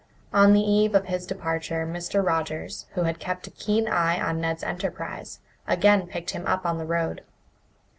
On 0.33 0.53
the 0.53 0.61
eve 0.63 0.95
of 0.95 1.05
his 1.05 1.27
departure 1.27 1.85
Mr. 1.85 2.25
Rogers, 2.25 2.87
who 2.95 3.03
had 3.03 3.19
kept 3.19 3.45
a 3.45 3.51
keen 3.51 3.87
eye 3.87 4.19
on 4.19 4.41
Ned's 4.41 4.63
enterprise, 4.63 5.41
again 5.67 6.07
picked 6.07 6.31
him 6.31 6.47
up 6.47 6.65
on 6.65 6.79
the 6.79 6.87
road. 6.87 7.21